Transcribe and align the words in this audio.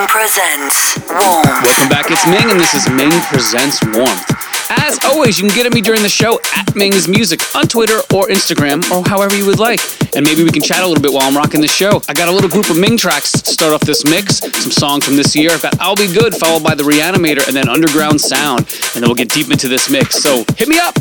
Ming 0.00 0.08
presents 0.08 0.96
Warmth. 1.10 1.62
Welcome 1.62 1.88
back, 1.90 2.10
it's 2.10 2.26
Ming, 2.26 2.50
and 2.50 2.58
this 2.58 2.72
is 2.72 2.88
Ming 2.88 3.12
Presents 3.28 3.84
Warmth. 3.84 4.24
As 4.70 4.98
always, 5.04 5.38
you 5.38 5.46
can 5.46 5.54
get 5.54 5.66
at 5.66 5.74
me 5.74 5.82
during 5.82 6.02
the 6.02 6.08
show 6.08 6.40
at 6.56 6.74
Ming's 6.74 7.06
Music 7.06 7.38
on 7.54 7.64
Twitter 7.66 7.98
or 8.14 8.28
Instagram 8.28 8.80
or 8.90 9.06
however 9.06 9.36
you 9.36 9.44
would 9.44 9.58
like. 9.58 9.78
And 10.16 10.24
maybe 10.24 10.42
we 10.42 10.50
can 10.50 10.62
chat 10.62 10.82
a 10.82 10.86
little 10.86 11.02
bit 11.02 11.12
while 11.12 11.24
I'm 11.28 11.36
rocking 11.36 11.60
the 11.60 11.68
show. 11.68 12.00
I 12.08 12.14
got 12.14 12.28
a 12.28 12.32
little 12.32 12.48
group 12.48 12.70
of 12.70 12.78
Ming 12.78 12.96
tracks 12.96 13.32
to 13.32 13.50
start 13.50 13.74
off 13.74 13.82
this 13.82 14.06
mix, 14.06 14.38
some 14.38 14.72
songs 14.72 15.04
from 15.04 15.16
this 15.16 15.36
year. 15.36 15.50
I've 15.50 15.60
got 15.60 15.78
I'll 15.78 15.96
Be 15.96 16.10
Good, 16.10 16.34
followed 16.34 16.64
by 16.64 16.74
The 16.74 16.84
Reanimator, 16.84 17.46
and 17.46 17.54
then 17.54 17.68
Underground 17.68 18.22
Sound. 18.22 18.60
And 18.60 19.02
then 19.02 19.02
we'll 19.02 19.14
get 19.14 19.28
deep 19.28 19.50
into 19.50 19.68
this 19.68 19.90
mix. 19.90 20.22
So 20.22 20.46
hit 20.56 20.68
me 20.68 20.78
up! 20.78 20.96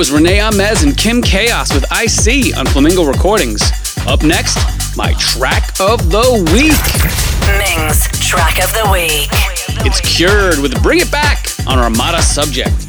Was 0.00 0.10
Rene 0.10 0.38
Amesz 0.38 0.82
and 0.82 0.96
Kim 0.96 1.20
Chaos 1.20 1.74
with 1.74 1.84
IC 1.92 2.56
on 2.56 2.64
Flamingo 2.64 3.04
Recordings. 3.04 3.60
Up 4.06 4.22
next, 4.22 4.56
my 4.96 5.12
track 5.18 5.78
of 5.78 6.10
the 6.10 6.40
week. 6.54 6.72
Ming's 7.58 8.08
track 8.26 8.64
of 8.64 8.72
the 8.72 8.88
week. 8.90 9.28
It's 9.84 10.00
Cured 10.00 10.58
with 10.60 10.82
Bring 10.82 11.00
It 11.00 11.10
Back 11.12 11.44
on 11.66 11.78
Armada 11.78 12.22
Subject. 12.22 12.79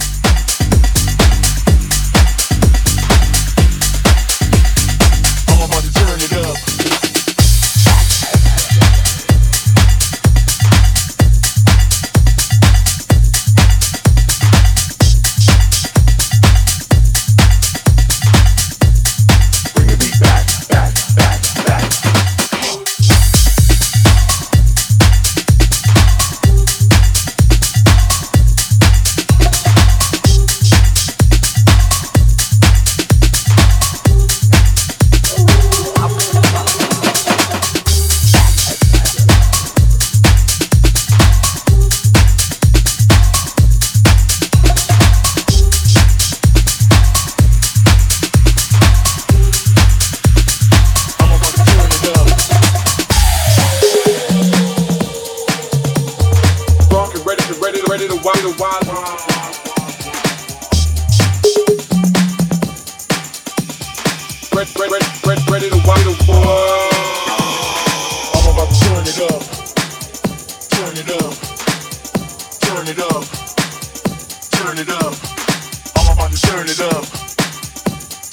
I'm 76.11 76.17
about 76.17 76.31
to 76.31 76.41
turn 76.41 76.67
it 76.67 76.81
up. 76.81 77.05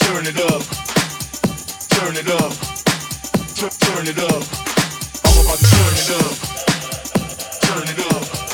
Turn 0.00 0.26
it 0.26 0.40
up. 0.40 0.62
Turn 1.94 2.16
it 2.16 2.28
up. 2.28 2.52
Turn 3.54 4.06
it 4.08 4.18
up. 4.18 4.42
I'm 5.24 5.38
about 5.44 5.58
to 5.58 5.66
turn 5.70 5.94
it 5.94 6.10
up. 6.10 6.34
Turn 7.62 7.88
it 7.88 8.00
up. 8.12 8.47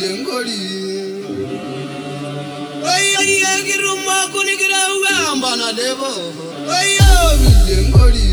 lengori 0.00 0.60
oyo 2.94 3.20
yegirumwa 3.42 4.16
kunigirawe 4.32 5.08
ambana 5.32 5.72
debo 5.72 6.10
oyo 6.78 7.10
bilengori 7.40 8.26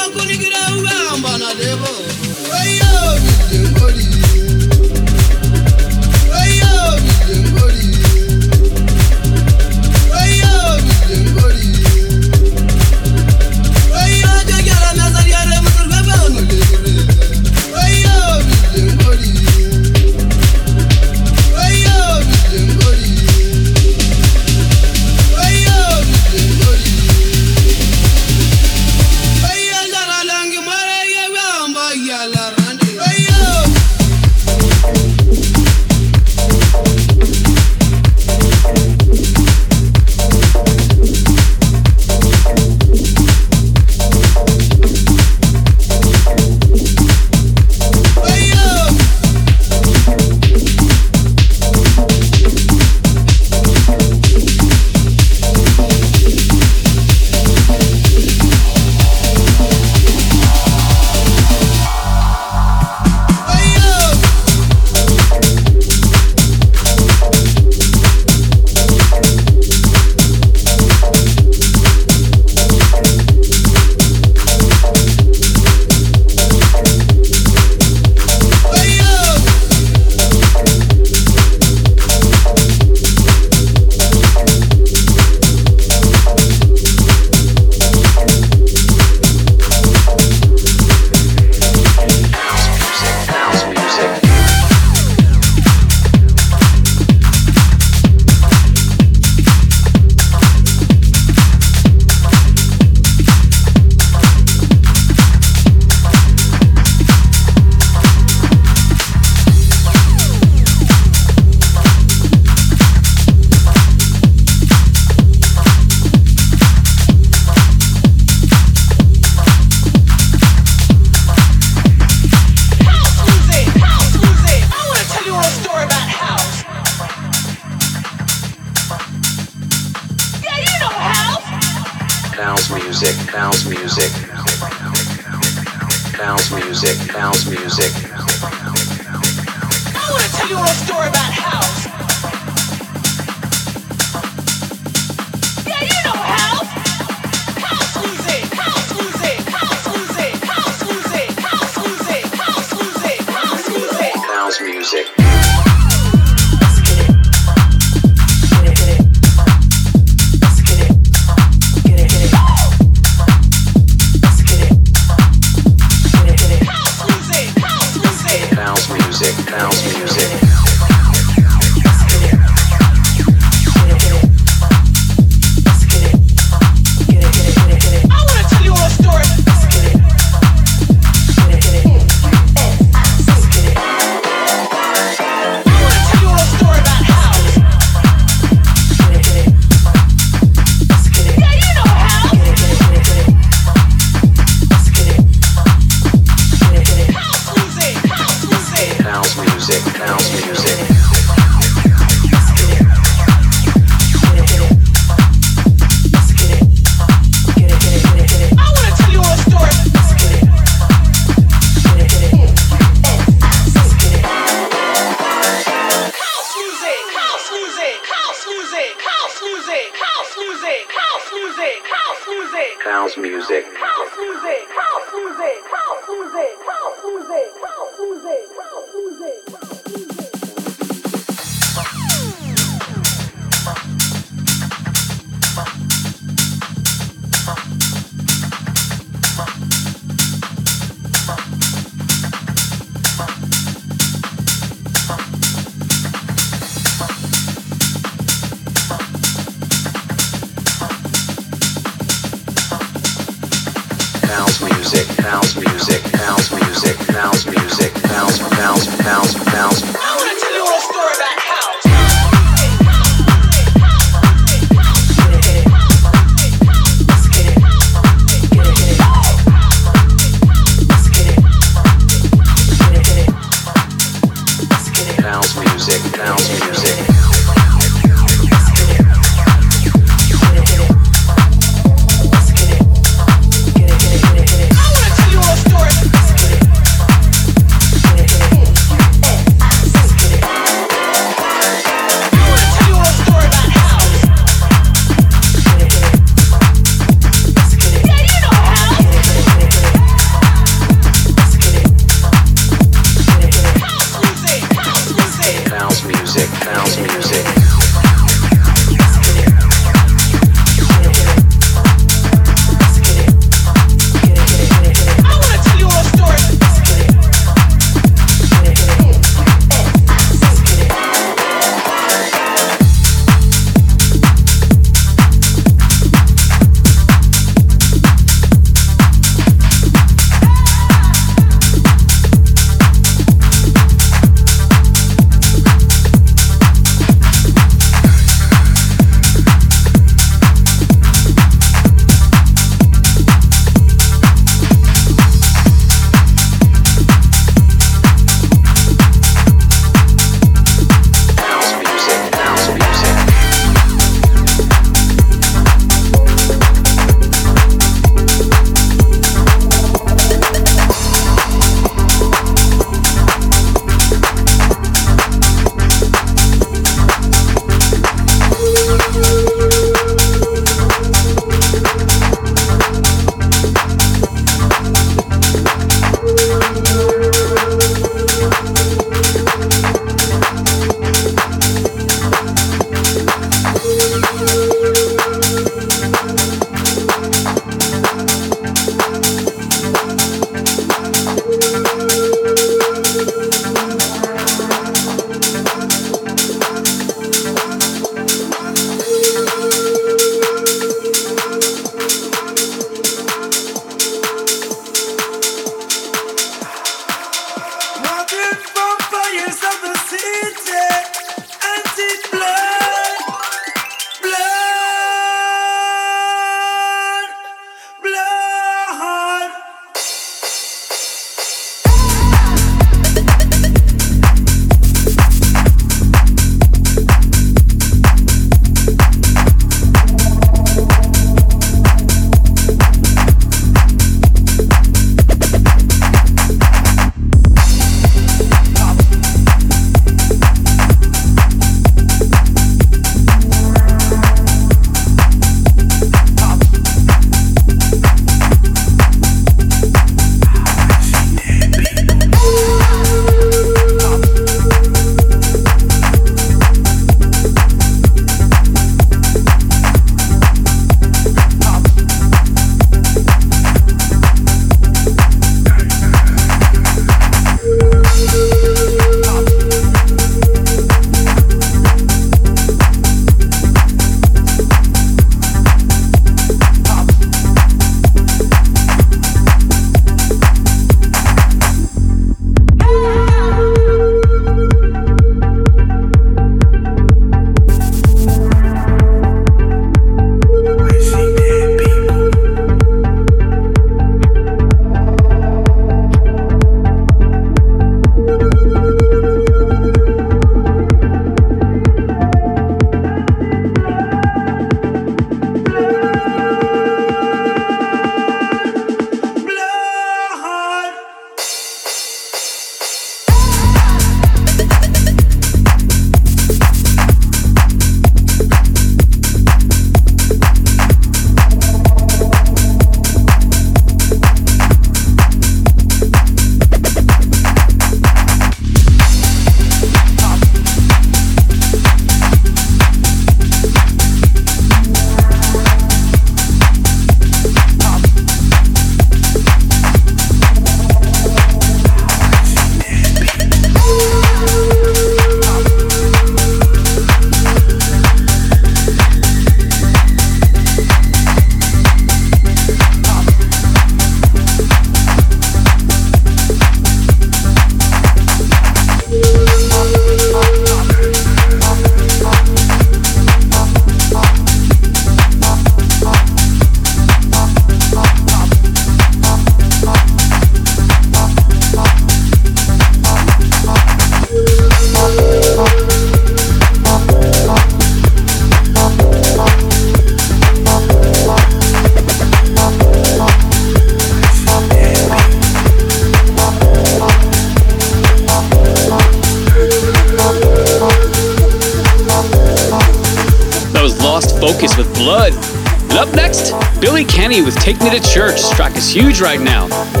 is 598.81 598.91
huge 598.91 599.21
right 599.21 599.39
now 599.39 600.00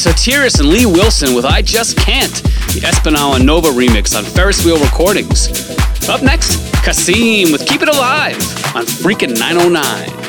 Satiris 0.00 0.58
and 0.60 0.70
Lee 0.70 0.86
Wilson 0.86 1.34
with 1.34 1.44
I 1.44 1.60
Just 1.60 1.94
Can't, 1.98 2.32
the 2.72 2.80
Espinal 2.80 3.44
Nova 3.44 3.68
remix 3.68 4.16
on 4.16 4.24
Ferris 4.24 4.64
Wheel 4.64 4.82
Recordings. 4.82 5.50
Up 6.08 6.22
next, 6.22 6.72
Kasim 6.82 7.52
with 7.52 7.66
Keep 7.66 7.82
It 7.82 7.88
Alive 7.90 8.36
on 8.74 8.86
Freakin' 8.86 9.38
909. 9.38 10.19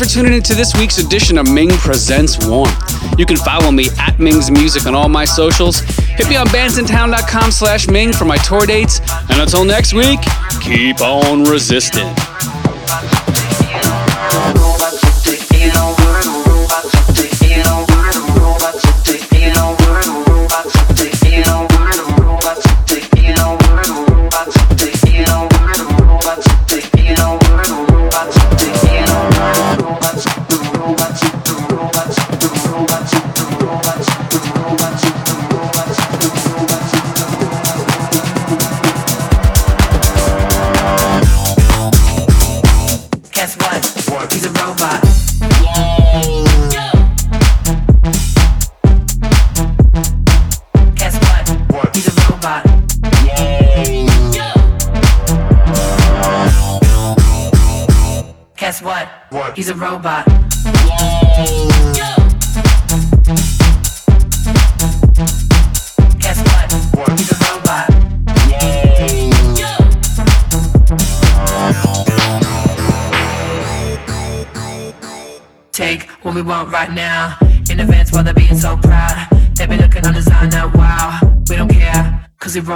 For 0.00 0.06
tuning 0.06 0.32
into 0.32 0.54
this 0.54 0.74
week's 0.76 0.96
edition 0.96 1.36
of 1.36 1.46
Ming 1.46 1.68
Presents 1.68 2.46
Warmth. 2.46 3.18
You 3.18 3.26
can 3.26 3.36
follow 3.36 3.70
me 3.70 3.88
at 3.98 4.18
Ming's 4.18 4.50
Music 4.50 4.86
on 4.86 4.94
all 4.94 5.10
my 5.10 5.26
socials. 5.26 5.80
Hit 5.80 6.26
me 6.26 6.36
on 6.36 6.46
bandsintown.com 6.46 7.50
slash 7.50 7.86
Ming 7.86 8.10
for 8.10 8.24
my 8.24 8.38
tour 8.38 8.64
dates. 8.64 9.00
And 9.28 9.38
until 9.42 9.62
next 9.62 9.92
week, 9.92 10.20
keep 10.62 11.02
on 11.02 11.44
resisting. 11.44 12.08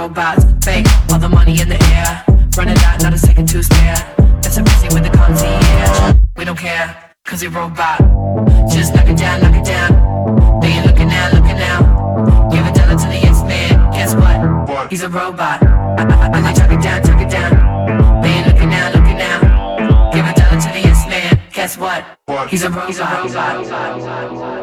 Robots. 0.07 0.45
Fake 0.63 0.85
all 1.11 1.19
the 1.19 1.29
money 1.29 1.59
in 1.61 1.69
the 1.69 1.81
air. 1.95 2.23
Running 2.57 2.77
out, 2.85 3.01
not 3.01 3.13
a 3.13 3.17
second 3.17 3.47
to 3.49 3.63
spare. 3.63 3.97
That's 4.41 4.57
amazing 4.57 4.93
with 4.93 5.03
the 5.03 5.13
concierge. 5.17 6.15
We 6.37 6.45
don't 6.45 6.57
care, 6.57 6.87
cause 7.25 7.41
we 7.41 7.47
robot. 7.47 7.99
Just 8.69 8.93
knock 8.93 9.07
it 9.07 9.17
down, 9.17 9.41
knock 9.41 9.55
it 9.55 9.65
down. 9.65 9.89
They 10.61 10.67
ain't 10.67 10.85
looking 10.85 11.07
now, 11.07 11.31
looking 11.33 11.57
now. 11.57 11.79
Give 12.51 12.65
a 12.65 12.71
dollar 12.71 12.97
to 13.01 13.07
the 13.07 13.19
yes 13.25 13.41
man. 13.43 13.91
Guess 13.93 14.15
what? 14.15 14.91
He's 14.91 15.03
a 15.03 15.09
robot. 15.09 15.63
And 15.63 16.45
they 16.45 16.53
chuck 16.53 16.71
it 16.71 16.81
down, 16.81 17.03
chuck 17.03 17.21
it 17.21 17.29
down. 17.29 18.21
They 18.21 18.29
ain't 18.29 18.47
looking 18.47 18.69
now, 18.69 18.91
looking 18.95 19.17
now. 19.17 20.11
Give 20.13 20.25
a 20.25 20.33
dollar 20.33 20.61
to 20.61 20.69
the 20.75 20.81
yes 20.87 21.01
man. 21.07 21.39
Guess 21.51 21.77
what? 21.77 22.05
He's 22.49 22.63
a 22.63 22.69
robot. 22.69 22.87
He's 22.87 22.99
a 22.99 23.03
robot. 23.03 24.54